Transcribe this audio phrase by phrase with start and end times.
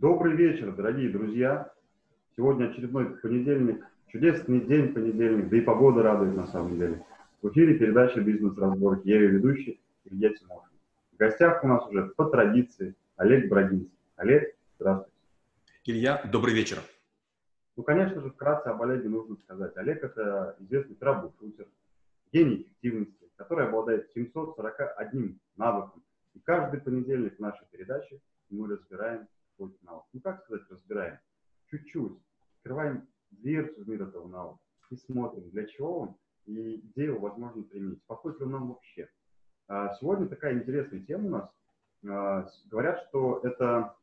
[0.00, 1.72] Добрый вечер, дорогие друзья.
[2.36, 7.06] Сегодня очередной понедельник, чудесный день понедельник, да и погода радует на самом деле.
[7.40, 9.06] В эфире передача «Бизнес-разборки».
[9.06, 10.72] Я ее ведущий Илья Тимошин.
[11.12, 13.96] В гостях у нас уже по традиции Олег Брагинский.
[14.16, 15.16] Олег, здравствуйте.
[15.84, 16.78] Илья, добрый вечер.
[17.76, 19.76] Ну, конечно же, вкратце об Олеге нужно сказать.
[19.76, 21.68] Олег– это известный трабл-шутер,
[22.32, 26.02] гений эффективности, который обладает 741 навыком.
[26.34, 28.18] И каждый понедельник в нашей передаче
[28.50, 30.04] мы разбираем какой-то навык.
[30.12, 31.18] Ну, как сказать, разбираем?
[31.70, 32.18] Чуть-чуть.
[32.58, 34.60] Открываем дверцу в мир этого навыка
[34.90, 38.02] и смотрим, для чего он и где его возможно применить.
[38.06, 39.08] Подходит ли он нам вообще?
[39.66, 41.50] А, сегодня такая интересная тема у нас.
[42.06, 43.96] А, говорят, что это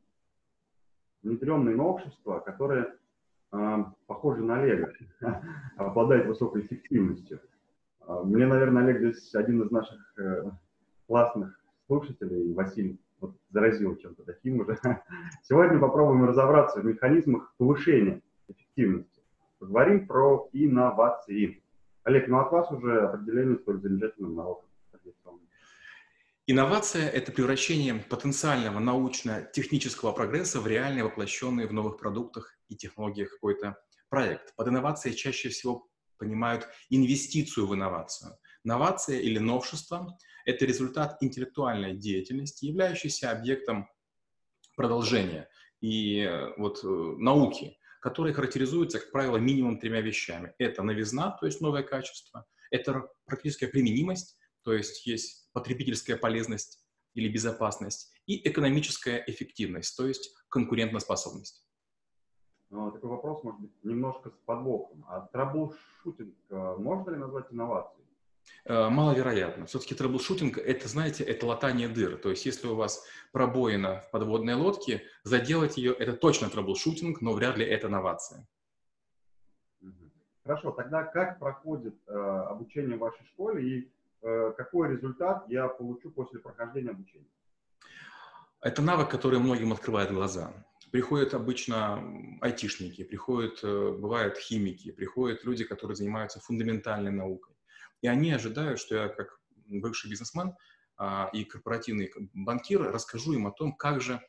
[1.24, 2.96] внедренные новшества, которые
[3.52, 4.94] а, похожи на Олега,
[5.78, 7.40] обладают высокой эффективностью.
[8.08, 10.50] Мне, наверное, Олег здесь один из наших э,
[11.06, 14.78] классных слушателей, Василий вот заразил чем-то таким уже.
[15.44, 19.22] Сегодня попробуем разобраться в механизмах повышения эффективности.
[19.60, 21.64] Поговорим про инновации.
[22.04, 24.68] Олег, ну от вас уже определение столь замечательным науком.
[26.48, 33.78] Инновация– это превращение потенциального научно-технического прогресса в реальный воплощенный в новых продуктах и технологиях какой-то
[34.10, 34.54] проект.
[34.56, 35.88] Под инновацией чаще всего
[36.18, 38.32] понимают инвестицию в инновацию.
[38.64, 43.90] Новация или новшество– это результат интеллектуальной деятельности, являющийся объектом
[44.76, 45.50] продолжения
[45.82, 50.54] и э, вот, э, науки, которые характеризуются, как правило, минимум тремя вещами.
[50.58, 57.28] Это новизна, то есть новое качество, это практическая применимость, то есть есть потребительская полезность или
[57.28, 61.66] безопасность, и экономическая эффективность, то есть конкурентоспособность.
[62.70, 65.06] Ну, такой вопрос, может быть, немножко с подвохом.
[65.10, 68.06] А troubleshooting э, можно ли назвать инновацией?
[68.66, 69.66] Э, маловероятно.
[69.66, 72.18] Все-таки troubleshooting– это, знаете, это латание дыр.
[72.18, 77.34] То есть если у вас пробоина в подводной лодке, заделать ее– это точно troubleshooting, но
[77.34, 78.48] вряд ли это инновация.
[80.44, 83.92] Хорошо, тогда как проходит э, обучение в вашей школе и
[84.22, 87.30] э, какой результат я получу после прохождения обучения?
[88.60, 90.54] Это навык, который многим открывает глаза.
[90.92, 92.04] Приходят обычно
[92.42, 97.51] айтишники, приходят, э, бывают химики, приходят люди, которые занимаются фундаментальной наукой.
[98.02, 100.56] И они ожидают, что я как бывший бизнесмен
[100.98, 104.22] а, и корпоративный банкир расскажу им о том, как же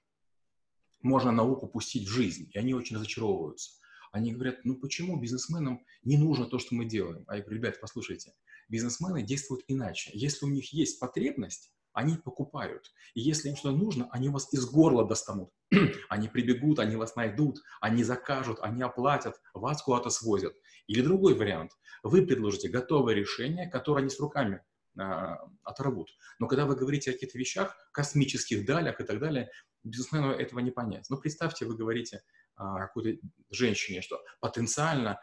[1.01, 2.51] можно науку пустить в жизнь.
[2.53, 3.81] И они очень разочаровываются.
[4.13, 7.25] Они говорят, ну почему бизнесменам не нужно то, что мы делаем?
[7.27, 8.35] А я говорю, ребят, послушайте,
[8.69, 10.11] бизнесмены действуют иначе.
[10.13, 12.93] Если у них есть потребность, они покупают.
[13.15, 15.51] И если им что-то нужно, они вас из горла достанут.
[16.09, 20.55] они прибегут, они вас найдут, они закажут, они оплатят, вас куда-то свозят.
[20.87, 21.73] Или другой вариант.
[22.03, 24.63] Вы предложите готовое решение, которое они с руками
[24.99, 26.11] а, оторвут.
[26.39, 29.51] Но когда вы говорите о каких-то вещах, космических далях и так далее,
[29.85, 31.07] безусловно, этого не понять.
[31.11, 32.23] Но представьте, вы говорите
[32.55, 33.21] а, какой-то
[33.51, 35.21] женщине, что потенциально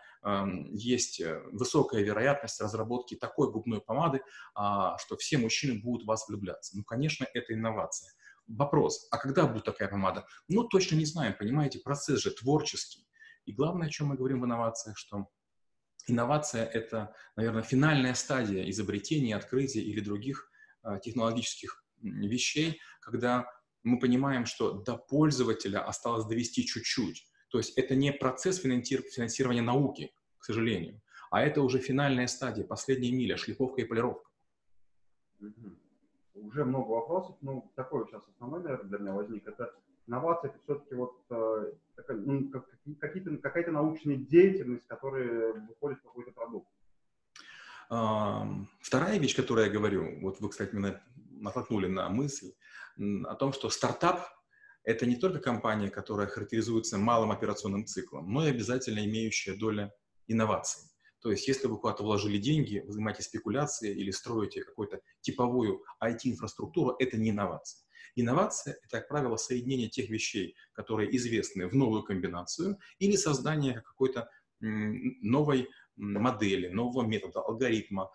[0.72, 4.22] есть э, высокая вероятность разработки такой губной помады,
[4.54, 6.76] а, что все мужчины будут в вас влюбляться.
[6.76, 8.12] Ну, конечно, это инновация.
[8.48, 10.26] Вопрос, а когда будет такая помада?
[10.50, 13.08] Ну, точно не знаем, понимаете, процесс же творческий.
[13.46, 15.28] И главное, о чем мы говорим в инновациях, что
[16.08, 20.50] инновация— это, наверное, финальная стадия изобретения, открытия или других
[20.82, 23.46] а, технологических вещей, когда
[23.84, 27.26] мы понимаем, что до пользователя осталось довести чуть-чуть.
[27.50, 31.02] То есть это не процесс финансирования науки, к сожалению,
[31.32, 34.30] а это уже финальная стадия, последняя миля, шлифовка и полировка.
[36.34, 39.48] Уже много вопросов, ну, такой сейчас основной, наверное, для меня возник.
[39.48, 39.74] Это
[40.08, 41.74] инновация, это все-таки вот э,
[42.10, 42.50] ну,
[43.00, 46.68] какие-то, какая-то научная деятельность, которая выходит в какой-то продукт.
[48.82, 51.02] Вторая вещь, которую я говорю, вот вы, кстати, меня
[51.32, 52.54] натолкнули на мысль
[53.00, 54.28] о том, что стартап
[54.84, 59.94] это не только компания, которая характеризуется малым операционным циклом, но и обязательно имеющая доля
[60.28, 60.90] инноваций.
[61.22, 66.96] То есть, если вы куда-то вложили деньги, вы занимаетесь спекуляцией или строите какую-то типовую IT-инфраструктуру,
[66.98, 67.86] это не инновация.
[68.16, 74.30] Инновация– это, как правило, соединение тех вещей, которые известны в новую комбинацию, или создание какой-то
[74.62, 78.12] новой модели, нового метода, алгоритма,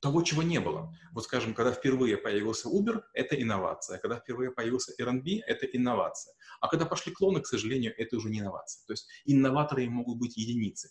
[0.00, 0.94] того, чего не было.
[1.12, 3.98] Вот скажем, когда впервые появился Uber, это инновация.
[3.98, 6.34] Когда впервые появился Airbnb, это инновация.
[6.60, 8.86] А когда пошли клоны, к сожалению, это уже не инновация.
[8.86, 10.90] То есть инноваторы могут быть единицы.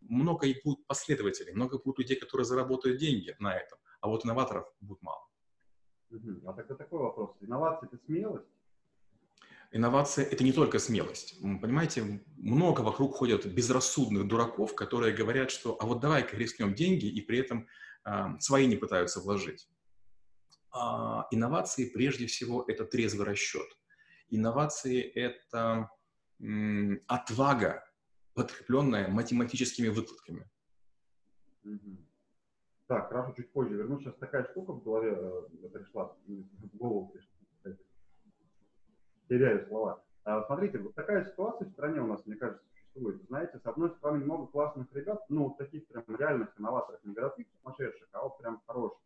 [0.00, 4.66] Много и будет последователей, много будет людей, которые заработают деньги на этом, а вот инноваторов
[4.80, 5.26] будет мало.
[6.46, 7.36] А тогда такой вопрос.
[7.40, 8.48] Инновация– это смелость?
[9.72, 11.40] Инновация– это не только смелость.
[11.40, 17.20] Понимаете, много вокруг ходят безрассудных дураков, которые говорят, что а вот давай-ка рискнем деньги, и
[17.20, 17.68] при этом
[18.38, 19.68] свои не пытаются вложить.
[20.72, 23.76] А инновации, прежде всего, это трезвый расчет.
[24.28, 25.90] Инновации— это
[27.08, 27.84] отвага,
[28.34, 30.48] подкрепленная математическими выкладками.
[32.86, 34.02] Так, хорошо, чуть позже вернусь.
[34.02, 37.76] Сейчас такая штука в голове э, пришла, в голову пришла.
[39.28, 40.02] Теряю слова.
[40.24, 43.22] А, смотрите, вот такая ситуация в стране у нас, мне кажется, существует.
[43.28, 48.08] Знаете, с одной стороны, много классных ребят, ну, таких прям реальных инноваторов, не городских сумасшедших,
[48.12, 48.98] а вот прям хороших.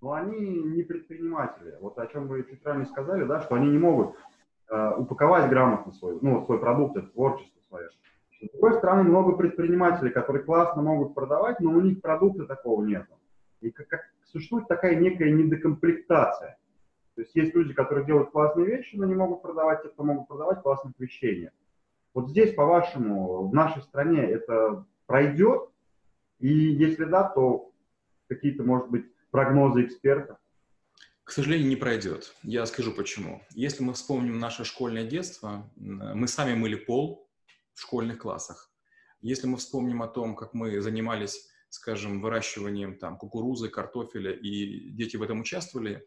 [0.00, 1.76] Но они не предприниматели.
[1.80, 4.16] Вот о чем вы чуть ранее сказали, да, что они не могут
[4.68, 7.88] э, упаковать грамотно свой, ну, свой продукт, это творчество свое.
[8.42, 13.06] С другой стороны, много предпринимателей, которые классно могут продавать, но у них продукта такого нет.
[13.60, 16.58] И как, как существует такая некая недокомплектация.
[17.14, 20.28] То есть есть люди, которые делают классные вещи, но не могут продавать те, кто могут
[20.28, 21.54] продавать классных вещей нет.
[22.14, 25.68] Вот здесь, по-вашему, в нашей стране это пройдет?
[26.38, 27.72] И если да, то
[28.28, 30.38] какие-то, может быть, прогнозы экспертов?
[31.24, 32.34] К сожалению, не пройдет.
[32.42, 33.42] Я скажу почему.
[33.50, 37.28] Если мы вспомним наше школьное детство, мы сами мыли пол
[37.72, 38.70] в школьных классах.
[39.20, 45.16] Если мы вспомним о том, как мы занимались, скажем, выращиванием там, кукурузы, картофеля, и дети
[45.16, 46.06] в этом участвовали,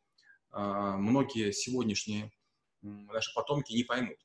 [0.52, 2.32] а, многие сегодняшние
[2.82, 4.18] наши потомки не поймут.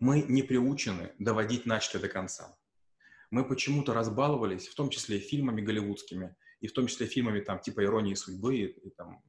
[0.00, 2.58] Мы не приучены доводить начатое до конца.
[3.30, 7.84] Мы почему-то разбаловались, в том числе фильмами голливудскими, и в том числе фильмами там, типа
[7.84, 9.22] «Иронии судьбы» и, и там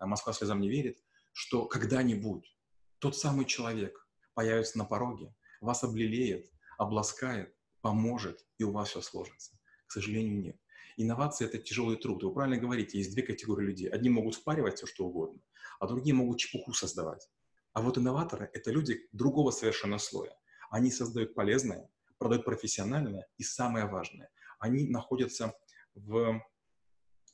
[0.00, 0.98] «Москва слезам не верит»,
[1.32, 2.58] что когда-нибудь
[2.98, 9.56] тот самый человек появится на пороге, вас облелеет, обласкает, поможет, и у вас все сложится.
[9.86, 10.56] К сожалению, нет.
[10.96, 12.24] Инновация– это тяжелый труд.
[12.24, 13.88] Вы правильно говорите, есть две категории людей.
[13.88, 15.40] Одни могут впаривать все, что угодно,
[15.78, 17.30] а другие могут чепуху создавать.
[17.78, 20.36] А вот инноваторы– это люди другого совершенно слоя.
[20.68, 21.88] Они создают полезное,
[22.18, 25.54] продают профессиональное и самое важное– они находятся
[25.94, 26.42] в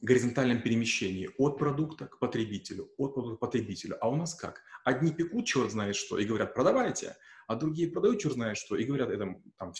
[0.02, 3.96] горизонтальном перемещении от продукта к потребителю, от продукта к потребителю.
[4.02, 4.61] А у нас как?
[4.85, 8.85] Одни пекут черт знает что и говорят, продавайте, а другие продают черт знает что и
[8.85, 9.73] говорят этому там,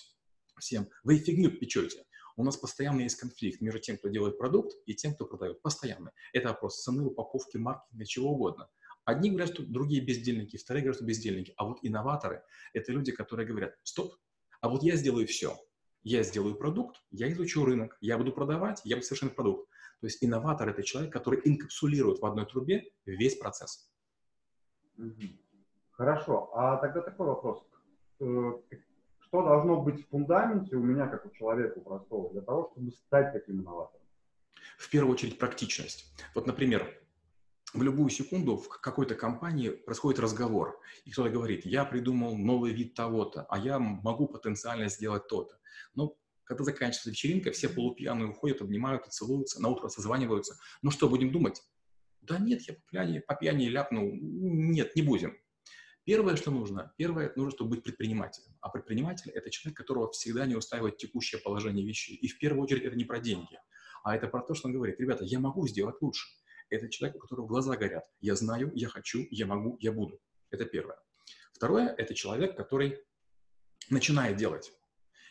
[0.59, 2.07] всем, вы фигню печете.
[2.37, 5.61] У нас постоянно есть конфликт между тем, кто делает продукт, и тем, кто продает.
[5.61, 6.11] Постоянно.
[6.33, 8.69] Это вопрос цены, упаковки, маркетинга, чего угодно.
[9.05, 11.53] Одни говорят, что другие бездельники, вторые говорят, что бездельники.
[11.57, 12.43] А вот инноваторы–
[12.73, 14.15] это люди, которые говорят, стоп,
[14.61, 15.59] а вот я сделаю все.
[16.03, 19.69] Я сделаю продукт, я изучу рынок, я буду продавать, я буду совершенно продукт.
[20.01, 23.91] То есть инноватор– это человек, который инкапсулирует в одной трубе весь процесс.
[25.93, 26.51] Хорошо.
[26.55, 27.65] А тогда такой вопрос.
[28.21, 28.53] Э,
[29.21, 33.33] что должно быть в фундаменте у меня, как у человека простого, для того, чтобы стать
[33.33, 34.07] таким инноватором?
[34.79, 36.13] В первую очередь практичность.
[36.35, 37.04] Вот, например,
[37.75, 42.95] в любую секунду в какой-то компании происходит разговор, и кто-то говорит, я придумал новый вид
[42.95, 45.59] того-то, а я могу потенциально сделать то-то.
[45.95, 50.57] Но когда заканчивается вечеринка, все полупьяные уходят, обнимаются, целуются, на утро созваниваются.
[50.83, 51.63] Ну что, будем думать?
[52.23, 54.09] Да нет, я по пьяни, по пьяни ляпнул.
[54.13, 55.37] Нет, не будем.
[56.05, 58.55] Первое, что нужно, первое, нужно, чтобы быть предпринимателем.
[58.61, 62.15] А предприниматель– это человек, которого всегда не устраивает текущее положение вещей.
[62.15, 63.59] И в первую очередь это не про деньги,
[64.05, 66.29] а это про то, что он говорит, ребята, я могу сделать лучше.
[66.71, 68.05] Это человек, у которого глаза горят.
[68.21, 70.21] Я знаю, я хочу, я могу, я буду.
[70.51, 70.99] Это первое.
[71.53, 72.99] Второе– это человек, который
[73.91, 74.73] начинает делать.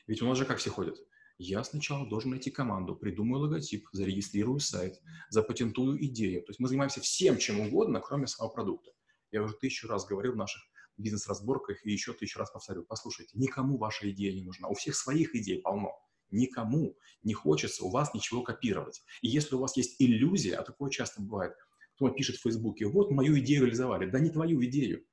[0.07, 0.97] Ведь у нас же как все ходят.
[1.38, 6.41] Я сначала должен найти команду, придумаю логотип, зарегистрирую сайт, запатентую идею.
[6.44, 8.91] То есть мы занимаемся всем, чем угодно, кроме самого продукта.
[9.31, 10.62] Я уже тысячу раз говорил в наших
[10.97, 12.83] бизнес-разборках и еще тысячу раз повторю.
[12.83, 14.68] Послушайте, никому ваша идея не нужна.
[14.68, 15.97] У всех своих идей полно.
[16.33, 19.04] Никому не хочется у вас ничего копировать.
[19.21, 21.54] И если у вас есть иллюзия, а такое часто бывает,
[21.95, 24.09] кто пишет в Фейсбуке, вот мою идею реализовали.
[24.09, 25.06] Да не твою идею.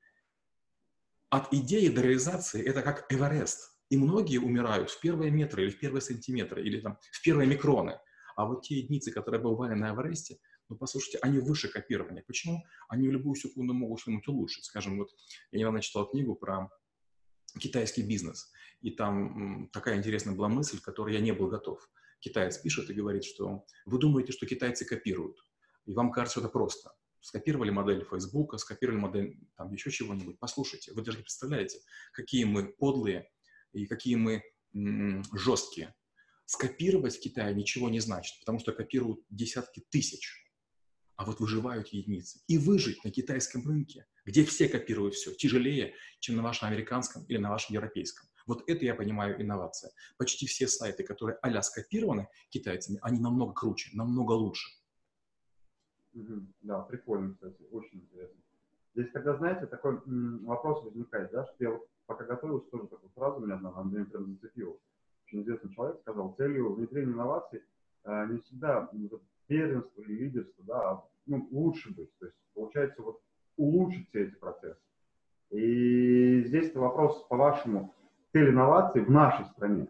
[1.28, 3.70] От идеи до реализации это как Эверест.
[3.90, 7.98] И многие умирают в первые метры или в первые сантиметры, или там в первые микроны.
[8.36, 12.22] А вот те единицы, которые бывали на Эвересте, ну, послушайте, они выше копирования.
[12.24, 12.64] Почему?
[12.88, 14.64] Они в любую секунду могут что-нибудь улучшить.
[14.64, 15.10] Скажем, вот
[15.50, 16.70] я недавно читал книгу про
[17.58, 21.88] китайский бизнес, и там такая интересная была мысль, к которой я не был готов.
[22.20, 25.38] Китаец пишет и говорит, что вы думаете, что китайцы копируют,
[25.86, 26.92] и вам кажется, что это просто.
[27.20, 30.38] Скопировали модель Фейсбука, скопировали модель там еще чего-нибудь.
[30.38, 31.78] Послушайте, вы даже не представляете,
[32.12, 33.30] какие мы подлые
[33.72, 34.42] и какие мы
[34.74, 35.94] м- жесткие.
[36.46, 40.50] Скопировать в Китае ничего не значит, потому что копируют десятки тысяч
[41.20, 42.40] а вот выживают единицы.
[42.46, 47.38] И выжить на китайском рынке, где все копируют все, тяжелее, чем на вашем американском или
[47.38, 48.28] на вашем европейском.
[48.46, 49.90] Вот это я понимаю инновация.
[50.18, 54.70] Почти все сайты, которые а скопированы китайцами, они намного круче, намного лучше.
[56.62, 58.40] Да, прикольно, кстати, очень интересно.
[58.94, 60.00] Здесь тогда, знаете, такой
[60.44, 64.80] вопрос возникает, да, что я пока готовился, тоже такую фразу меня одна Андрей прям зацепил.
[65.26, 67.62] Очень известный человек сказал, целью внедрения инноваций
[68.04, 68.90] э, не всегда
[69.46, 72.16] первенство или лидерство, да, а ну, лучше быть.
[72.18, 73.20] То есть, получается, вот
[73.60, 74.80] улучшить все эти процессы.
[75.50, 77.94] И здесь вопрос, по-вашему,
[78.32, 79.88] цель инноваций в нашей стране?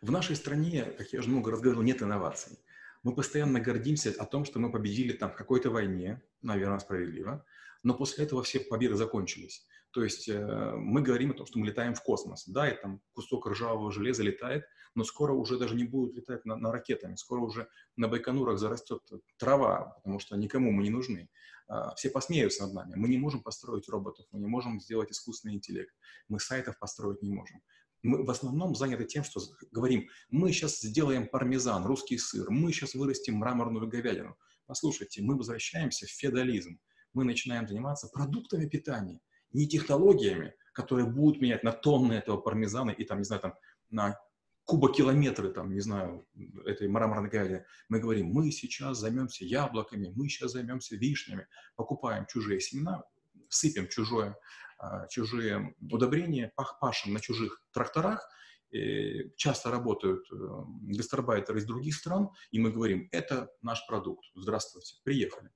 [0.00, 2.58] В нашей стране, как я уже много раз говорил, нет инноваций.
[3.02, 7.44] Мы постоянно гордимся о том, что мы победили там в какой-то войне, наверное, справедливо,
[7.82, 9.66] но после этого все победы закончились.
[9.92, 12.46] То есть э, мы говорим о том, что мы летаем в космос.
[12.46, 16.56] Да, и там кусок ржавого железа летает, но скоро уже даже не будет летать на,
[16.56, 17.16] на ракетами.
[17.16, 19.02] Скоро уже на Байконурах зарастет
[19.38, 21.28] трава, потому что никому мы не нужны.
[21.68, 22.94] Э, все посмеются над нами.
[22.94, 25.94] Мы не можем построить роботов, мы не можем сделать искусственный интеллект,
[26.28, 27.60] мы сайтов построить не можем.
[28.02, 29.40] Мы в основном заняты тем, что
[29.72, 34.38] говорим, мы сейчас сделаем пармезан, русский сыр, мы сейчас вырастим мраморную говядину.
[34.66, 36.78] Послушайте, мы возвращаемся в феодализм.
[37.12, 39.20] Мы начинаем заниматься продуктами питания,
[39.52, 43.54] не технологиями, которые будут менять на тонны этого пармезана и там, не знаю, там
[43.90, 44.18] на
[44.64, 46.26] кубокилометры, там, не знаю,
[46.64, 47.64] этой мраморной говядины.
[47.88, 53.02] Мы говорим, мы сейчас займемся яблоками, мы сейчас займемся вишнями, покупаем чужие семена,
[53.48, 54.36] сыпем чужое
[54.78, 58.26] а, чужие удобрения, пашем на чужих тракторах,
[58.70, 60.36] и часто работают э,
[60.82, 65.50] гастарбайтеры из других стран, и мы говорим, это наш продукт, здравствуйте, приехали.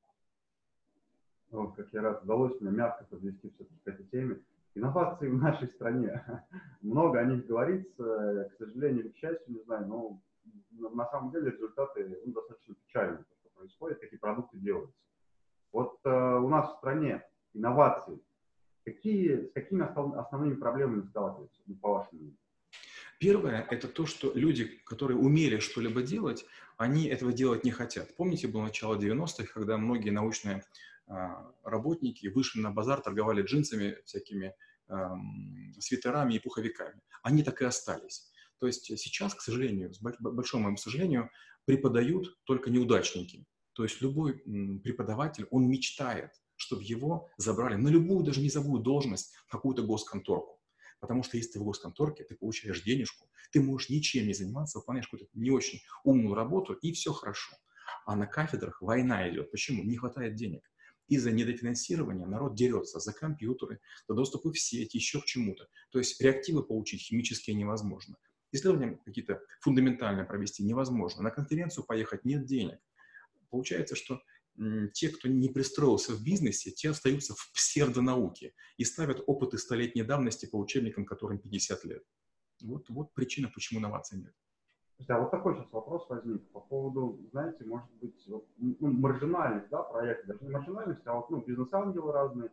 [1.54, 4.40] Вот, как я рад, удалось мне мягко подвести все-таки к этой теме.
[4.74, 6.22] Инновации в нашей стране.
[6.82, 10.20] Много о них говорится, к сожалению, к счастью, не знаю, но
[10.70, 14.98] на самом деле результаты ну, достаточно печальные, то, что происходит, какие продукты делаются.
[15.72, 18.20] Вот э, у нас в стране инновации
[18.84, 22.38] Какие, с какими основными проблемами сталкиваются, ну, по вашему мнению?
[23.18, 26.44] Первое– это то, что люди, которые умели что-либо делать,
[26.76, 28.14] они этого делать не хотят.
[28.16, 30.64] Помните, было начало 90-х, когда многие научные
[31.62, 34.54] работники вышли на базар, торговали джинсами, всякими
[34.88, 35.16] а,
[35.78, 37.00] свитерами и пуховиками.
[37.22, 38.30] Они так и остались.
[38.58, 41.30] То есть сейчас, к сожалению, с большому моему сожалению,
[41.66, 43.46] преподают только неудачники.
[43.74, 44.38] То есть любой
[44.82, 50.60] преподаватель, он мечтает чтобы его забрали на любую, даже низовую должность, какую-то госконторку.
[51.00, 55.06] Потому что если ты в госконторке, ты получаешь денежку, ты можешь ничем не заниматься, выполняешь
[55.06, 57.54] какую-то не очень умную работу, и все хорошо.
[58.06, 59.50] А на кафедрах война идет.
[59.50, 59.82] Почему?
[59.82, 60.62] Не хватает денег.
[61.08, 65.68] Из-за недофинансирования народ дерется за компьютеры, за доступы в сеть, еще к чему-то.
[65.90, 68.16] То есть реактивы получить химические невозможно.
[68.52, 71.22] Исследования какие-то фундаментальные провести невозможно.
[71.22, 72.78] На конференцию поехать нет денег.
[73.50, 74.22] Получается, что
[74.92, 80.46] те, кто не пристроился в бизнесе, те остаются в псевдонауке и ставят опыты столетней давности
[80.46, 82.04] по учебникам, которым 50 лет.
[82.62, 84.32] Вот, вот причина, почему инноваций нет.
[85.08, 89.82] А вот такой сейчас вопрос возник по поводу, знаете, может быть, вот, ну, маржинальность, да,
[89.82, 92.50] проекта, даже не маржинальность, а вот, ну, бизнес-ангелы разные,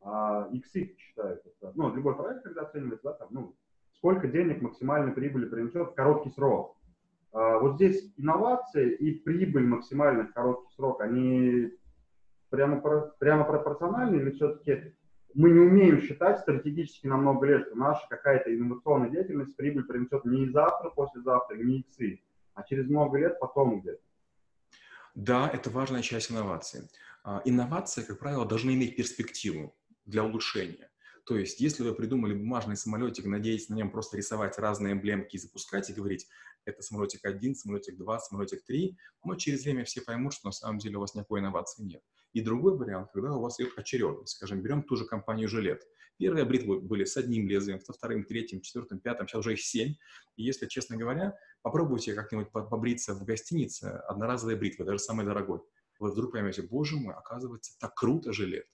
[0.00, 1.72] а, иксы считают это.
[1.74, 3.54] Ну, любой проект, когда оценивается, да, там, ну,
[3.94, 6.76] сколько денег максимальной прибыли принесет в короткий срок.
[7.32, 11.72] А, вот здесь инновации и прибыль максимально в короткий срок, они
[12.50, 12.80] прямо,
[13.18, 14.94] прямо пропорциональны или все-таки
[15.34, 20.24] мы не умеем считать стратегически на много лет, что наша какая-то инновационная деятельность прибыль принесет
[20.24, 22.20] не завтра, послезавтра, не иксы,
[22.54, 24.00] а через много лет потом где-то.
[25.14, 26.88] Да, это важная часть инновации.
[27.24, 29.74] А, инновации, как правило, должны иметь перспективу
[30.06, 30.90] для улучшения.
[31.24, 35.38] То есть, если вы придумали бумажный самолетик, надеетесь на нем просто рисовать разные эмблемки и
[35.38, 36.26] запускать, и говорить,
[36.64, 40.78] это самолетик 1, самолетик 2, самолетик 3, но через время все поймут, что на самом
[40.78, 42.02] деле у вас никакой инновации нет.
[42.32, 44.36] И другой вариант, когда у вас идет очередность.
[44.36, 45.86] Скажем, берем ту же компанию «Жилет».
[46.18, 49.94] Первые бритвы были с одним лезвием, со вторым, третьим, четвертым, пятым, сейчас уже их семь.
[50.36, 55.60] И если, честно говоря, попробуйте как-нибудь побриться в гостинице одноразовой бритвы, даже самой дорогой.
[56.00, 58.66] Вы вдруг поймете, боже мой, оказывается, так круто жилет.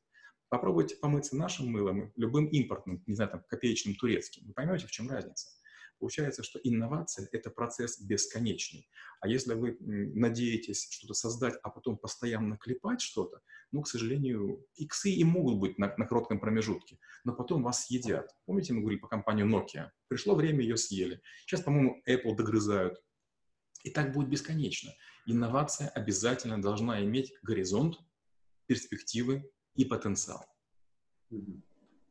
[0.49, 4.47] Попробуйте помыться нашим мылом, любым импортным, не знаю, там, копеечным турецким.
[4.47, 5.49] Вы поймете, в чем разница.
[5.99, 8.89] Получается, что инновация– это процесс бесконечный.
[9.21, 13.41] А если вы надеетесь что-то создать, а потом постоянно клепать что-то,
[13.73, 18.31] ну, к сожалению, иксы и могут быть на, на коротком промежутке, но потом вас съедят.
[18.45, 19.89] Помните, мы говорили по компании Nokia?
[20.09, 21.21] Пришло время, ее съели.
[21.47, 23.03] Сейчас, по-моему, Apple догрызают.
[23.83, 24.93] И так будет бесконечно.
[25.27, 27.99] Инновация обязательно должна иметь горизонт,
[28.67, 30.45] перспективы и потенциал.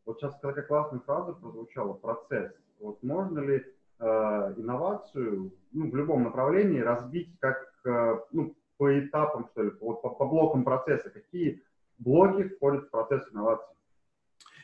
[0.05, 2.51] Вот сейчас такая классная фраза прозвучала, процесс.
[2.79, 3.63] Вот можно ли
[4.03, 10.25] инновацию ну, в любом направлении разбить как э, ну, по этапам, что ли, по, по
[10.25, 11.09] блокам процесса?
[11.09, 11.63] Какие
[11.97, 13.73] блоки входят в процесс инновации?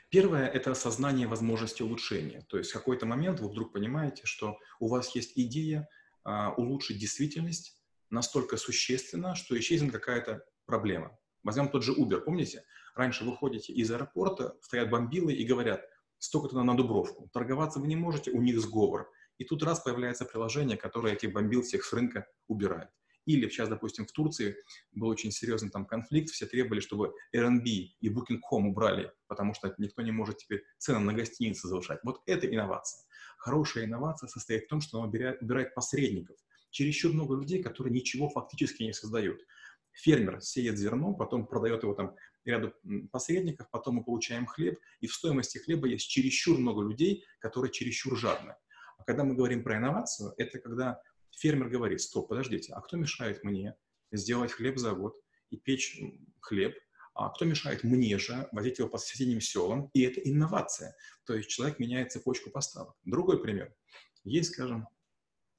[0.10, 2.41] Первое– это осознание возможности улучшения.
[2.50, 5.88] То есть в какой-то момент вы вдруг понимаете, что у вас есть идея
[6.24, 7.79] а, улучшить действительность
[8.10, 11.15] настолько существенно, что исчезнет какая-то проблема.
[11.43, 12.63] Возьмем тот же Uber, помните?
[12.96, 15.86] Раньше вы ходите из аэропорта, стоят бомбилы и говорят,
[16.17, 17.29] столько-то на Дубровку.
[17.31, 19.10] Торговаться вы не можете, у них сговор.
[19.39, 22.89] И тут раз появляется приложение, которое этих бомбил всех с рынка убирает.
[23.25, 24.55] Или сейчас, допустим, в Турции
[24.91, 30.01] был очень серьезный там конфликт, все требовали, чтобы Airbnb и Booking.com убрали, потому что никто
[30.01, 32.00] не может теперь цены на гостиницы завышать.
[32.03, 33.05] Вот это инновация.
[33.38, 36.38] Хорошая инновация состоит в том, что она убирает, убирает посредников.
[36.72, 39.39] Чересчур много людей, которые ничего фактически не создают.
[39.93, 42.15] Фермер сеет зерно, потом продает его там
[42.46, 42.74] ряду
[43.12, 48.17] посредников, потом мы получаем хлеб, и в стоимости хлеба есть чересчур много людей, которые чересчур
[48.17, 48.55] жадны.
[49.09, 51.01] Когда мы говорим про инновацию, это когда
[51.31, 53.75] фермер говорит, стоп, подождите, а кто мешает мне
[54.11, 55.15] сделать хлеб-завод
[55.49, 55.99] и печь
[56.41, 56.77] хлеб,
[57.15, 60.95] а кто мешает мне же возить его по соседним селам, и это инновация.
[61.25, 62.97] То есть человек меняет цепочку поставок.
[63.03, 63.73] Другой пример.
[64.25, 64.87] Есть, скажем,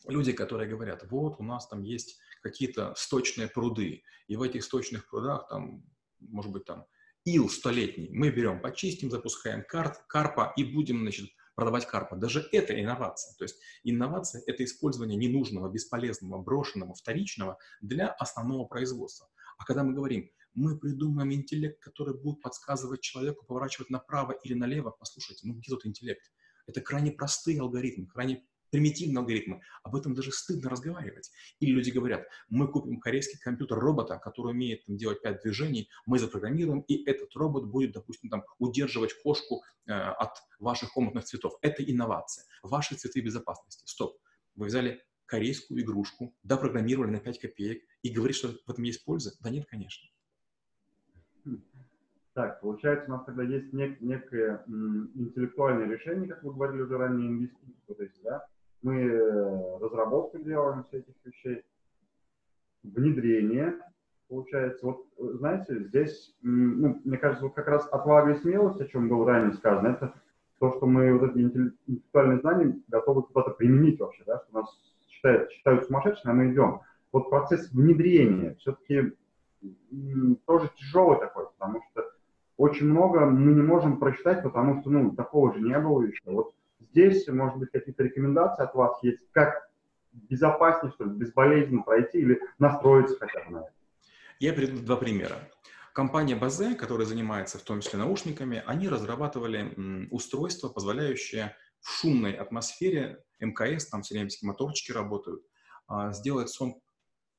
[0.06, 5.10] люди, которые говорят, вот у нас там есть какие-то сточные пруды, и в этих сточных
[5.10, 5.84] прудах там,
[6.20, 6.86] может быть, там
[7.24, 8.10] ил столетний.
[8.12, 11.30] Мы берем, почистим, запускаем карт, карпа и будем, значит,
[11.60, 12.16] продавать карпа.
[12.16, 13.36] Даже это инновация.
[13.36, 19.28] То есть инновация– это использование ненужного, бесполезного, брошенного, вторичного для основного производства.
[19.58, 24.88] А когда мы говорим, мы придумаем интеллект, который будет подсказывать человеку поворачивать направо или налево,
[24.88, 26.22] послушайте, ну где тут интеллект?
[26.66, 29.60] Это крайне простые алгоритмы, крайне примитивные алгоритмы.
[29.82, 31.30] Об этом даже стыдно разговаривать.
[31.58, 36.18] Или люди говорят, мы купим корейский компьютер робота, который умеет там, делать пять движений, мы
[36.18, 41.54] запрограммируем, и этот робот будет, допустим, там, удерживать кошку э, от ваших комнатных цветов.
[41.62, 42.44] Это инновация.
[42.62, 43.84] Ваши цветы безопасности.
[43.86, 44.18] Стоп.
[44.54, 49.32] Вы взяли корейскую игрушку, допрограммировали на 5 копеек и говорите, что в этом есть польза?
[49.40, 50.08] Да нет, конечно.
[52.32, 57.28] Так, получается, у нас тогда есть нек- некое интеллектуальное решение, как вы говорили уже ранее,
[57.28, 58.46] инвестиции, то есть, да,
[58.82, 61.64] мы э, разработку делаем всех этих вещей,
[62.82, 63.78] внедрение,
[64.28, 64.86] получается.
[64.86, 69.08] Вот, э, знаете, здесь, ну, мне кажется, вот как раз отвага и смелость, о чем
[69.08, 70.14] было ранее сказано, это
[70.58, 75.50] то, что мы вот эти интеллектуальные знания готовы куда-то применить вообще, да, что нас считают,
[75.50, 76.80] считают сумасшедшими, а мы идем.
[77.12, 79.14] Вот процесс внедрения все-таки
[80.46, 82.04] тоже тяжелый такой, потому что
[82.56, 86.20] очень много мы не можем прочитать, потому что, ну, такого же не было еще.
[86.26, 86.54] Вот
[86.90, 89.70] Здесь, может быть, какие-то рекомендации от вас есть, как
[90.12, 93.72] безопаснее, что ли, безболезненно пройти или настроиться хотя бы на это?
[94.38, 95.36] Я приведу два примера.
[95.92, 103.22] Компания Базе, которая занимается в том числе наушниками, они разрабатывали устройство, позволяющее в шумной атмосфере
[103.40, 105.42] МКС, там все время моторчики работают,
[105.86, 106.74] а, сделать сон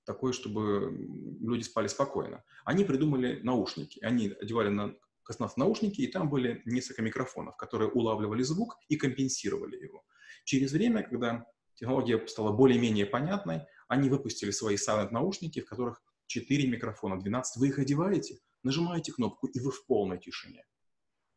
[0.06, 0.92] такой, чтобы
[1.40, 2.44] люди спали спокойно.
[2.66, 4.04] Они придумали наушники.
[4.04, 4.96] Они одевали на
[5.32, 10.04] космонавт наушники, и там были несколько микрофонов, которые улавливали звук и компенсировали его.
[10.44, 17.20] Через время, когда технология стала более-менее понятной, они выпустили свои silent-наушники, в которых 4 микрофона,
[17.20, 17.58] 12.
[17.58, 20.66] Вы их одеваете, нажимаете кнопку, и вы в полной тишине.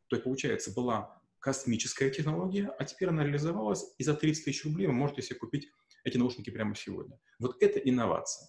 [0.08, 4.86] То есть, получается, была космическая технология, а теперь она реализовалась, и за 30 тысяч рублей
[4.86, 5.68] вы можете себе купить
[6.04, 7.18] эти наушники прямо сегодня.
[7.38, 8.48] Вот это инновация.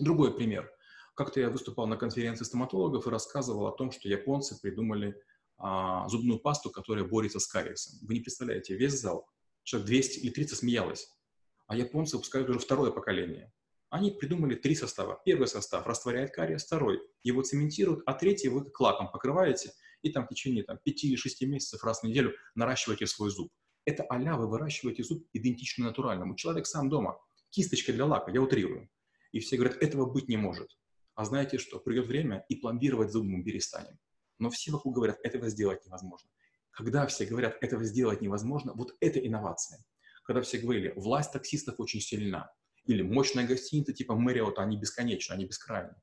[0.00, 0.70] Другой пример.
[1.14, 5.16] Как-то я выступал на конференции стоматологов и рассказывал о том, что японцы придумали
[5.56, 7.98] а, зубную пасту, которая борется с кариесом.
[8.06, 9.28] Вы не представляете, весь зал,
[9.62, 11.08] человек 200 или 30 смеялось.
[11.66, 13.52] А японцы выпускают уже второе поколение.
[13.90, 15.20] Они придумали три состава.
[15.24, 19.72] Первый состав растворяет кариес, второй его цементируют, а третий вы как лаком покрываете
[20.02, 23.52] и там в течение там, 5 или 6 месяцев раз в неделю наращиваете свой зуб.
[23.84, 26.34] Это а вы выращиваете зуб идентично натуральному.
[26.34, 27.18] Человек сам дома,
[27.50, 28.90] кисточкой для лака, я утрирую.
[29.32, 30.76] И все говорят, этого быть не может.
[31.14, 31.78] А знаете что?
[31.78, 33.98] Придет время, и пломбировать зубы мы перестанем.
[34.38, 36.28] Но все вокруг говорят, этого сделать невозможно.
[36.70, 39.84] Когда все говорят, этого сделать невозможно, вот это инновация.
[40.24, 42.52] Когда все говорили, власть таксистов очень сильна,
[42.86, 45.94] или мощная гостиница типа Marriott, они бесконечны, они бескрайны.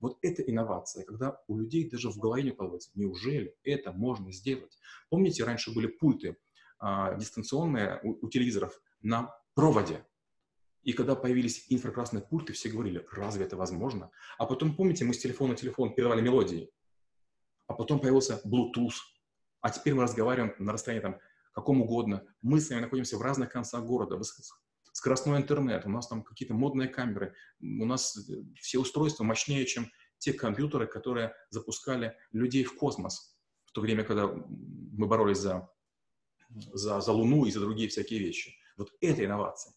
[0.00, 4.76] Вот это инновация, когда у людей даже в голове не укладывается, неужели это можно сделать?
[5.08, 6.36] Помните, раньше были пульты
[6.78, 10.04] а, дистанционные у, у телевизоров на проводе.
[10.86, 14.12] И когда появились инфракрасные пульты, все говорили, разве это возможно?
[14.38, 16.70] А потом, помните, мы с телефона на телефон передавали мелодии.
[17.66, 18.94] А потом появился Bluetooth.
[19.60, 21.18] А теперь мы разговариваем на расстоянии там
[21.56, 22.22] каком угодно.
[22.40, 24.16] Мы с вами находимся в разных концах города.
[24.92, 27.34] Скоростной интернет, у нас там какие-то модные камеры.
[27.60, 33.36] У нас э, все устройства мощнее, чем те компьютеры, которые запускали людей в космос.
[33.64, 35.68] В то время, когда мы боролись за,
[36.50, 38.54] за, за Луну и за другие всякие вещи.
[38.76, 39.75] Вот это инновация.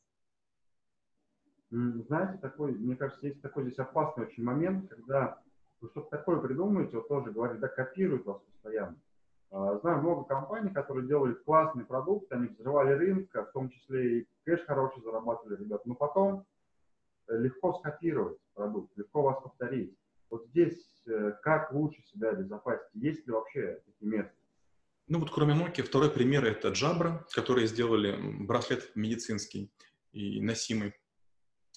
[1.72, 5.40] Знаете, такой, мне кажется, есть такой здесь опасный очень момент, когда
[5.82, 8.98] вы что-то такое придумаете, вот тоже говорите, да, копируют вас постоянно.
[9.52, 14.28] А, знаю много компаний, которые делали классный продукт, они взрывали рынок, в том числе и
[14.46, 16.46] кэш хороший зарабатывали ребята, но потом
[17.28, 19.96] э, легко скопировать продукт, легко вас повторить.
[20.30, 22.90] Вот здесь э, как лучше себя обезопасить?
[22.94, 24.36] Есть ли вообще такие методы?
[25.08, 29.72] Ну вот кроме Nokia, второй пример это Jabra, которые сделали браслет медицинский
[30.12, 30.94] и носимый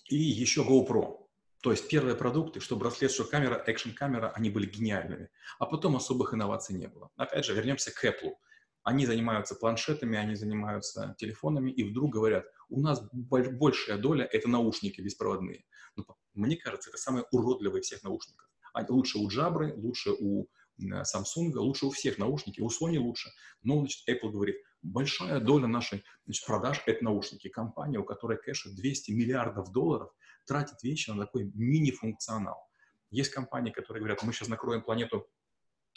[0.08, 1.18] и еще GoPro.
[1.62, 5.28] То есть первые продукты, что браслет, что камера, экшн-камера, они были гениальными.
[5.58, 7.10] А потом особых инноваций не было.
[7.16, 8.34] Опять же, вернемся к Apple.
[8.82, 15.00] Они занимаются планшетами, они занимаются телефонами, и вдруг говорят, у нас большая доля— это наушники
[15.00, 15.64] беспроводные.
[15.94, 18.48] Но, ну, мне кажется, это самые уродливые всех наушников.
[18.72, 20.48] Они лучше у Jabra, лучше у
[20.80, 23.30] Samsung, лучше у всех наушники, у Sony лучше.
[23.62, 27.48] Но, значит, Apple говорит, большая доля нашей значит, продаж— это наушники.
[27.48, 30.12] Компания, у которой кэша 200 миллиардов долларов,
[30.46, 32.68] тратит вещи на такой мини-функционал.
[33.10, 35.28] Есть компании, которые говорят, мы сейчас накроем планету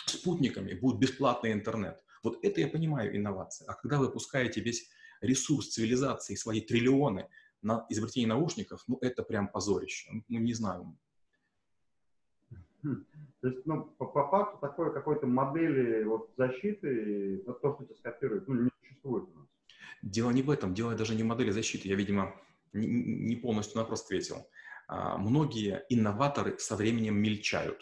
[0.06, 2.04] спутниками, будет бесплатный интернет.
[2.24, 3.68] Вот это я понимаю инновация.
[3.68, 4.90] А когда вы пускаете весь
[5.22, 7.30] ресурс цивилизации, свои триллионы
[7.62, 10.10] на изобретение наушников, ну это прям позорище.
[10.28, 10.98] Ну не знаю.
[13.42, 17.96] То есть, ну, по, по факту такой какой-то модели вот защиты, вот то, что тебя
[17.96, 19.48] скопирует, ну, не существует у нас.
[20.02, 21.88] Дело не в этом, дело даже не в модели защиты.
[21.88, 22.36] Я, видимо,
[22.74, 24.48] не, не полностью на вопрос ответил.
[24.88, 27.82] А, многие инноваторы со временем мельчают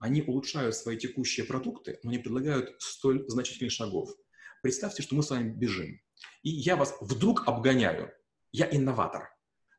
[0.00, 4.10] они улучшают свои текущие продукты, но не предлагают столь значительных шагов.
[4.62, 6.00] Представьте, что мы с вами бежим,
[6.42, 8.10] и я вас вдруг обгоняю.
[8.50, 9.30] Я инноватор.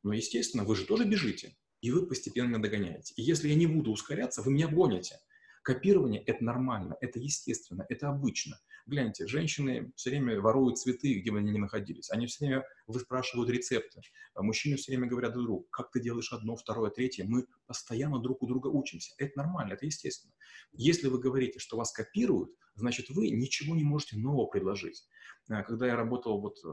[0.03, 3.13] Но, естественно, вы же тоже бежите, и вы постепенно догоняете.
[3.17, 5.19] И если я не буду ускоряться, вы меня обгоните.
[5.63, 8.59] Копирование– это нормально, это естественно, это обычно.
[8.87, 12.09] Гляньте, женщины все время воруют цветы, где бы они ни находились.
[12.09, 14.01] Они все время выспрашивают рецепты.
[14.33, 17.25] А мужчины все время говорят друг другу, как ты делаешь одно, второе, третье.
[17.25, 19.13] Мы постоянно друг у друга учимся.
[19.17, 20.33] Это нормально, это естественно.
[20.73, 25.05] Если вы говорите, что вас копируют, значит, вы ничего не можете нового предложить.
[25.49, 26.69] А, когда я работал вот э,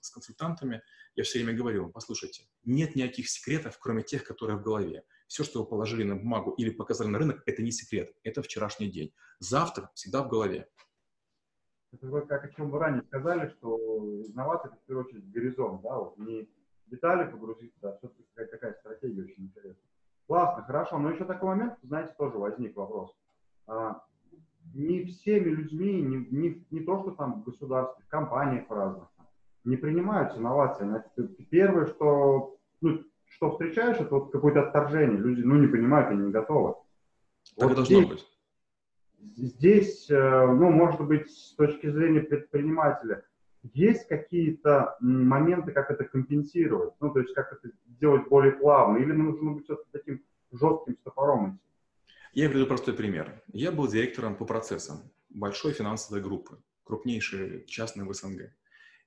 [0.00, 0.82] с консультантами,
[1.14, 5.04] я все время говорил, послушайте, нет никаких секретов, кроме тех, которые в голове.
[5.26, 8.90] Все, что вы положили на бумагу или показали на рынок, это не секрет, это вчерашний
[8.90, 9.12] день.
[9.40, 10.68] Завтра всегда в голове.
[11.92, 13.78] Это вы, как о чем вы ранее сказали, что
[14.26, 16.48] инновация, в первую очередь горизонт, да, вот не
[16.86, 19.88] детали погрузиться, а все-таки какая-то такая стратегия очень интересная.
[20.26, 23.14] Классно, хорошо, но еще такой момент, знаете, тоже возник вопрос.
[23.66, 24.02] А,
[24.74, 29.08] не всеми людьми, не, не, не то, что там в государстве, в компаниях разных,
[29.64, 31.02] не принимаются инновации.
[31.50, 35.18] Первое, что, ну, что встречаешь, это вот какое-то отторжение.
[35.18, 36.74] Люди, ну, не понимают, они не готовы.
[37.56, 38.26] Так вот должно здесь, быть.
[39.36, 43.24] Здесь, э, ну, может быть, с точки зрения предпринимателя,
[43.74, 46.94] есть какие-то моменты, как это компенсировать?
[47.00, 48.98] Ну, то есть, как это сделать более плавно?
[48.98, 51.60] Или нужно быть все-таки таким жестким стопором?
[52.32, 53.42] Я приведу простой пример.
[53.52, 58.52] Я был директором по процессам большой финансовой группы, крупнейшей частной в СНГ.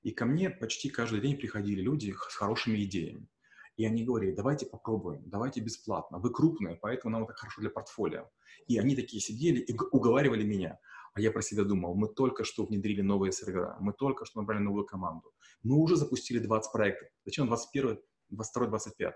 [0.02, 3.26] И ко мне почти каждый день приходили люди с хорошими идеями.
[3.76, 6.18] И они говорили, давайте попробуем, давайте бесплатно.
[6.18, 8.28] Вы крупные, поэтому нам это хорошо для портфолио.
[8.66, 10.78] И они такие сидели и уговаривали меня.
[11.14, 14.62] А я про себя думал, мы только что внедрили новые сервера, мы только что набрали
[14.62, 15.32] новую команду.
[15.62, 17.08] Мы уже запустили 20 проектов.
[17.24, 17.98] Зачем 21,
[18.30, 19.14] 22, 25?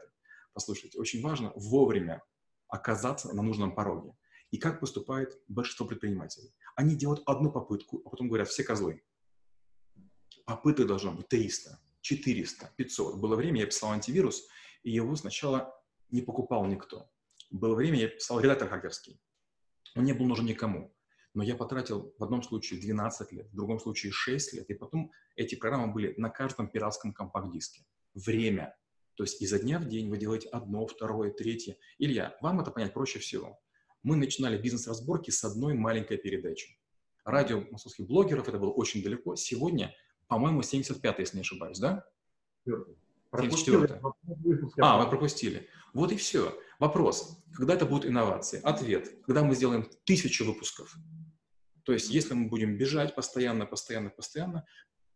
[0.52, 2.22] Послушайте, очень важно вовремя
[2.68, 4.14] оказаться на нужном пороге.
[4.50, 6.54] И как поступает большинство предпринимателей?
[6.76, 9.02] Они делают одну попытку, а потом говорят, все козлы.
[10.44, 13.16] Попыток должно быть 300, 400, 500.
[13.16, 14.46] Было время, я писал антивирус,
[14.84, 15.74] и его сначала
[16.10, 17.10] не покупал никто.
[17.50, 19.20] Было время, я писал редактор хакерский.
[19.96, 20.94] Он не был нужен никому.
[21.34, 25.10] Но я потратил в одном случае 12 лет, в другом случае 6 лет, и потом
[25.34, 27.84] эти программы были на каждом пиратском компакт-диске.
[28.14, 28.76] Время.
[29.16, 31.76] То есть изо дня в день вы делаете одно, второе, третье.
[31.98, 33.58] Илья, вам это понять проще всего.
[34.02, 36.78] Мы начинали бизнес-разборки с одной маленькой передачи.
[37.24, 39.34] Радио московских блогеров, это было очень далеко.
[39.34, 39.92] Сегодня
[40.28, 42.04] по-моему, 75 если не ошибаюсь, да?
[42.64, 44.00] 74
[44.78, 45.68] А, мы пропустили.
[45.92, 46.58] Вот и все.
[46.78, 47.42] Вопрос.
[47.54, 48.60] Когда это будут инновации?
[48.62, 49.22] Ответ.
[49.24, 50.96] Когда мы сделаем тысячу выпусков.
[51.84, 54.66] То есть, если мы будем бежать постоянно, постоянно, постоянно,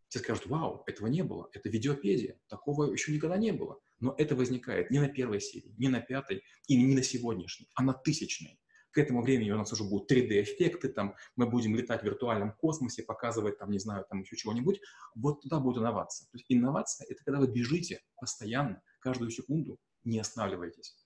[0.07, 1.49] все скажут, вау, этого не было.
[1.53, 2.39] Это видеопедия.
[2.47, 3.79] Такого еще никогда не было.
[3.99, 7.83] Но это возникает не на первой серии, не на пятой и не на сегодняшней, а
[7.83, 8.59] на тысячной.
[8.91, 13.03] К этому времени у нас уже будут 3D-эффекты, там, мы будем летать в виртуальном космосе,
[13.03, 14.81] показывать, там, не знаю, там еще чего-нибудь.
[15.15, 16.25] Вот туда будет инновация.
[16.25, 20.97] То есть инновация– это когда вы бежите постоянно, каждую секунду, не останавливаетесь.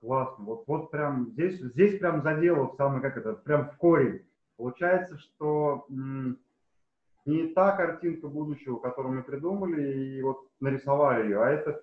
[0.00, 0.44] Классно.
[0.44, 4.26] Вот, вот прям здесь, здесь прям задело самый, как это, прям в корень.
[4.56, 11.82] Получается, что не та картинка будущего, которую мы придумали и вот нарисовали ее, а это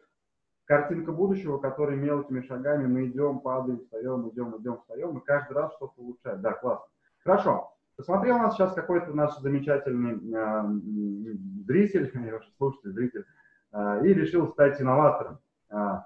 [0.65, 5.73] картинка будущего, который мелкими шагами мы идем, падаем, встаем, идем, идем, встаем, и каждый раз
[5.76, 6.41] что-то улучшаем.
[6.41, 6.86] Да, классно.
[7.23, 7.69] Хорошо.
[7.95, 12.12] Посмотрел нас сейчас какой-то наш замечательный э, зритель,
[12.58, 13.26] слушатель, зритель,
[13.71, 15.39] э, и решил стать инноватором.
[15.69, 15.99] Э,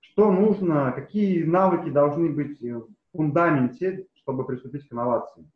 [0.00, 5.50] что нужно, какие навыки должны быть в фундаменте, чтобы приступить к инновациям?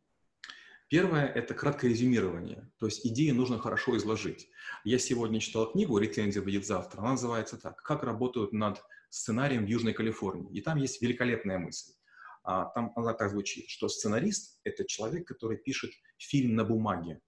[0.89, 4.49] Первое– это краткое резюмирование, то есть идеи нужно хорошо изложить.
[4.85, 9.69] Я сегодня читал книгу, рецензия выйдет завтра, она называется так «Как работают над сценарием в
[9.69, 10.57] Южной Калифорнии».
[10.57, 11.93] И там есть великолепная мысль.
[12.45, 17.21] А, там она так звучит, что сценарист– это человек, который пишет фильм на бумаге,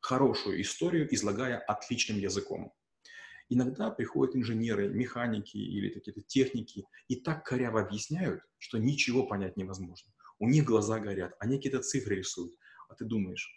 [0.00, 2.74] хорошую историю, излагая отличным языком.
[3.48, 10.12] Иногда приходят инженеры, механики или какие-то техники и так коряво объясняют, что ничего понять невозможно.
[10.38, 12.52] У них глаза горят, они какие-то цифры рисуют–
[12.88, 13.54] а ты думаешь,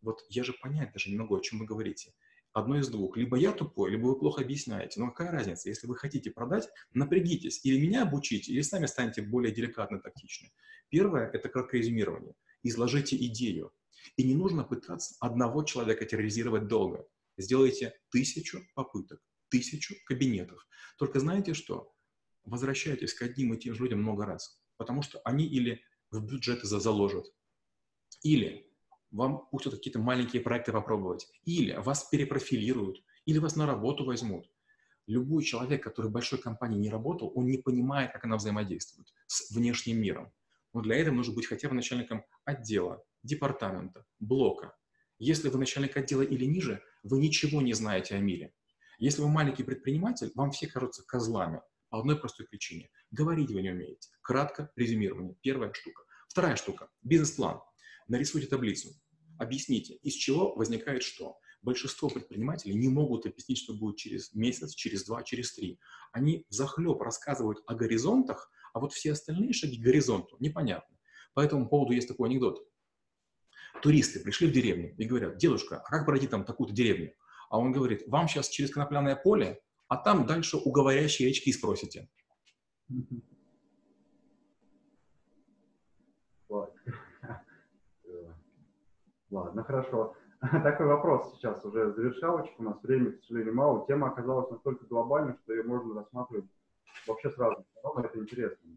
[0.00, 2.12] вот я же понять даже не могу, о чем вы говорите.
[2.52, 3.16] Одно из двух.
[3.16, 5.00] Либо я тупой, либо вы плохо объясняете.
[5.00, 5.70] Но какая разница?
[5.70, 7.64] Если вы хотите продать, напрягитесь.
[7.64, 10.52] Или меня обучите, или сами станете более деликатно тактичны.
[10.90, 12.34] Первое– это краткое резюмирование.
[12.62, 13.72] Изложите идею.
[14.16, 17.06] И не нужно пытаться одного человека терроризировать долго.
[17.38, 20.66] Сделайте тысячу попыток, тысячу кабинетов.
[20.98, 21.94] Только знаете что?
[22.44, 24.60] Возвращайтесь к одним и тем же людям много раз.
[24.76, 27.26] Потому что они или в бюджеты заложат,
[28.22, 28.71] или
[29.12, 34.50] вам пустят какие-то маленькие проекты попробовать, или вас перепрофилируют, или вас на работу возьмут.
[35.06, 39.50] Любой человек, который в большой компании не работал, он не понимает, как она взаимодействует с
[39.50, 40.32] внешним миром.
[40.72, 44.74] Но для этого нужно быть хотя бы начальником отдела, департамента, блока.
[45.18, 48.54] Если вы начальник отдела или ниже, вы ничего не знаете о мире.
[48.98, 52.88] Если вы маленький предприниматель, вам все кажутся козлами по одной простой причине.
[53.10, 54.08] Говорить вы не умеете.
[54.22, 55.36] Кратко резюмирование.
[55.42, 56.04] Первая штука.
[56.28, 56.88] Вторая штука.
[57.02, 57.60] Бизнес-план.
[58.08, 58.90] Нарисуйте таблицу.
[59.38, 61.38] Объясните, из чего возникает что.
[61.62, 65.78] Большинство предпринимателей не могут объяснить, что будет через месяц, через два, через три.
[66.12, 70.96] Они захлеб рассказывают о горизонтах, а вот все остальные шаги к горизонту непонятны.
[71.34, 72.66] По этому поводу есть такой анекдот.
[73.80, 77.14] Туристы пришли в деревню и говорят, дедушка, а как пройти там такую-то деревню?
[77.48, 82.08] А он говорит, вам сейчас через конопляное поле, а там дальше у говорящей речки спросите.
[89.32, 90.14] Ладно, хорошо.
[90.40, 92.54] Такой вопрос сейчас уже завершалочка.
[92.58, 93.86] У нас времени, к сожалению, мало.
[93.86, 96.44] Тема оказалась настолько глобальной, что ее можно рассматривать
[97.06, 97.64] вообще сразу.
[97.82, 98.76] Это интересно.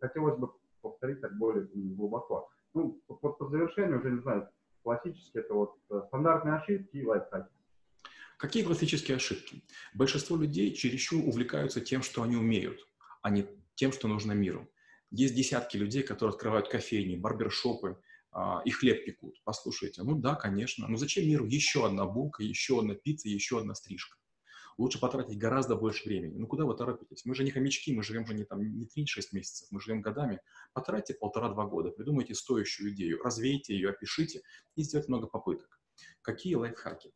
[0.00, 2.50] Хотелось бы повторить так более глубоко.
[2.74, 4.48] Ну, по, по завершению уже, не знаю,
[4.82, 7.52] классически это вот э, стандартные ошибки и лайфхаки.
[8.38, 9.62] Какие классические ошибки?
[9.94, 12.80] Большинство людей чересчур увлекаются тем, что они умеют,
[13.22, 14.68] а не тем, что нужно миру.
[15.12, 17.98] Есть десятки людей, которые открывают кофейни, барбершопы,
[18.64, 19.40] и хлеб пекут.
[19.44, 20.88] Послушайте, ну да, конечно.
[20.88, 24.16] Но зачем миру еще одна булка, еще одна пицца, еще одна стрижка?
[24.78, 26.38] Лучше потратить гораздо больше времени.
[26.38, 27.26] Ну куда вы торопитесь?
[27.26, 30.40] Мы же не хомячки, мы живем же не, там, не 3-6 месяцев, мы живем годами.
[30.72, 34.42] Потратьте полтора-два года, придумайте стоящую идею, развейте ее, опишите
[34.76, 35.78] и сделайте много попыток.
[36.22, 37.12] Какие лайфхаки?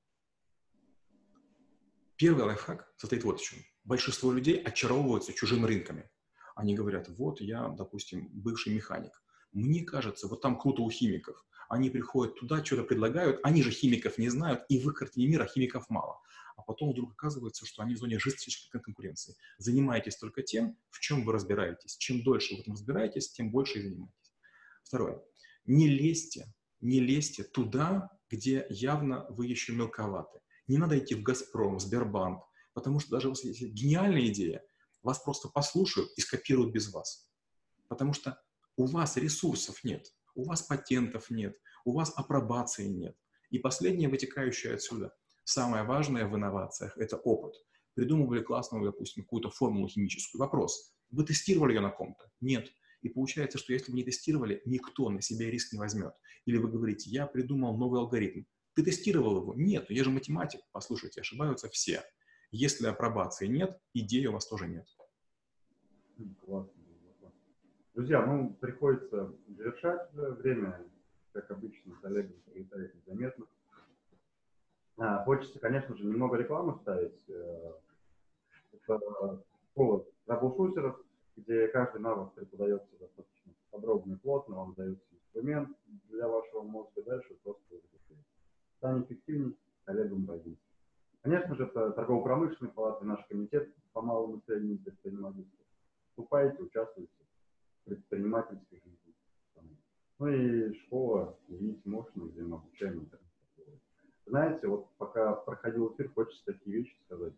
[2.17, 3.59] Первый лайфхак состоит вот в чем.
[3.85, 6.11] Большинство людей очаровываются чужими рынками.
[6.55, 9.23] Они говорят, вот я, допустим, бывший механик
[9.57, 11.45] мне кажется, вот там круто у химиков.
[11.69, 15.47] Они приходят туда, что-то предлагают, они же химиков не знают, и в их картине мира
[15.47, 16.21] химиков мало.
[16.57, 19.35] А потом вдруг оказывается, что они в зоне жесткой конкуренции.
[19.59, 21.97] Занимайтесь только тем, в чем вы разбираетесь.
[21.97, 24.35] Чем дольше вы в этом разбираетесь, тем больше и занимаетесь.
[24.85, 25.23] Второе.
[25.65, 30.41] Не лезьте, не лезьте туда, где явно вы еще мелковаты.
[30.67, 32.43] Не надо идти в «Газпром», в Сбербанк,
[32.75, 34.63] потому что даже если гениальная идея,
[35.03, 37.29] вас просто послушают и скопируют без вас.
[37.89, 38.41] Потому что
[38.77, 43.17] у вас ресурсов нет, у вас патентов нет, у вас апробации нет.
[43.51, 47.55] И последнее, вытекающее отсюда, самое важное в инновациях– это опыт.
[47.95, 50.41] Придумывали классную, допустим, какую-то формулу химическую.
[50.41, 52.31] Вопрос, вы тестировали ее на ком-то?
[52.41, 52.71] Нет.
[53.01, 56.13] И получается, что если вы не тестировали, никто на себя риск не возьмет.
[56.45, 58.43] Или вы говорите, я придумал новый алгоритм.
[58.75, 59.55] Ты тестировал его?
[59.55, 60.61] Нет, я же математик.
[60.73, 62.03] Послушайте, ошибаются все.
[62.51, 64.87] Если апробации нет, идеи у вас тоже нет.
[66.45, 66.76] Классно.
[67.97, 70.85] Друзья, ну, приходится завершать время,
[71.33, 73.47] как обычно, коллеги пролетает незаметно.
[74.99, 77.19] А, хочется, конечно же, немного рекламы ставить.
[77.31, 77.73] Э,
[78.73, 81.01] это школа трэблшутеров,
[81.39, 85.75] где каждый навык преподается достаточно подробно и плотно, вам дается инструмент
[86.11, 87.63] для вашего мозга, дальше просто
[88.77, 89.55] станет эффективнее,
[89.87, 90.61] коллегам родить.
[91.23, 95.65] Конечно же, это торгово-промышленный палаты, наш комитет по малому и среднему предпринимательству.
[96.11, 97.16] Вступайте, участвуйте
[97.87, 99.15] предпринимательской жизни.
[100.19, 103.09] Ну и школа, видите, мощно, где мы обучаем
[104.27, 107.35] Знаете, вот пока проходил эфир, хочется такие вещи сказать.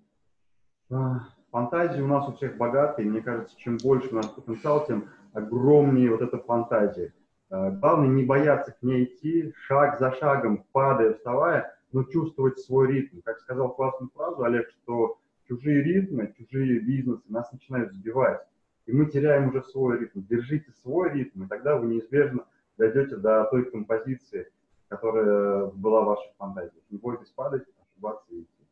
[0.91, 3.09] А, фантазии у нас у всех богатые.
[3.09, 7.13] Мне кажется, чем больше у нас потенциал, тем огромнее вот эта фантазия.
[7.51, 12.87] А, главное не бояться к ней идти, шаг за шагом, падая, вставая, но чувствовать свой
[12.89, 13.21] ритм.
[13.23, 18.41] Как сказал классную фразу Олег, что чужие ритмы, чужие бизнесы нас начинают сбивать
[18.89, 20.23] и мы теряем уже свой ритм.
[20.23, 22.47] Держите свой ритм, и тогда вы неизбежно
[22.79, 24.51] дойдете до той композиции,
[24.89, 26.83] которая была в ваших фантазиях.
[26.89, 28.67] Не бойтесь падать, ошибаться и идти.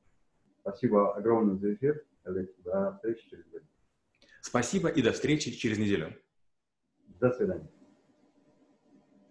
[0.62, 2.02] Спасибо огромное за эфир.
[2.24, 3.64] Олег, до встречи через неделю.
[4.40, 6.14] Спасибо и до встречи через неделю.
[7.20, 7.68] До свидания.